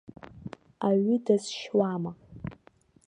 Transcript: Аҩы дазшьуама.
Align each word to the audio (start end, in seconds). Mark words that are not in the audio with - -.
Аҩы 0.87 1.15
дазшьуама. 1.25 2.11